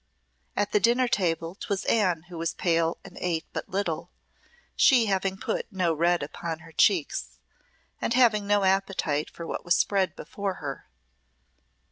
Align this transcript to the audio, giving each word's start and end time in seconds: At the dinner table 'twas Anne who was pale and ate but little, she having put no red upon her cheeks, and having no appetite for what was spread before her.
At 0.55 0.71
the 0.71 0.79
dinner 0.79 1.07
table 1.07 1.53
'twas 1.53 1.85
Anne 1.85 2.23
who 2.29 2.35
was 2.39 2.55
pale 2.55 2.97
and 3.05 3.19
ate 3.21 3.45
but 3.53 3.69
little, 3.69 4.09
she 4.75 5.05
having 5.05 5.37
put 5.37 5.71
no 5.71 5.93
red 5.93 6.23
upon 6.23 6.57
her 6.61 6.71
cheeks, 6.71 7.37
and 8.01 8.15
having 8.15 8.47
no 8.47 8.63
appetite 8.63 9.29
for 9.29 9.45
what 9.45 9.63
was 9.63 9.75
spread 9.75 10.15
before 10.15 10.55
her. 10.55 10.87